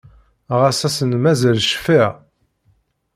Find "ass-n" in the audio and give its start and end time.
0.87-1.11